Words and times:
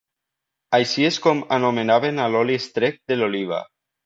Així 0.77 1.05
és 1.09 1.19
com 1.25 1.43
anomenaven 1.57 2.23
a 2.25 2.27
l'oli 2.37 2.59
extret 2.63 2.99
de 3.13 3.21
l'oliva. 3.23 3.63